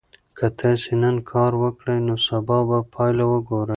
[0.37, 3.69] که تاسي نن کار وکړئ نو سبا به پایله وګورئ.